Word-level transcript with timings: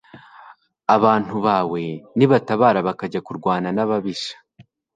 abantu 0.95 1.35
bawe 1.45 1.83
nibatabara 2.17 2.79
bakajya 2.87 3.19
kurwana 3.27 3.67
n'ababisha 3.71 4.35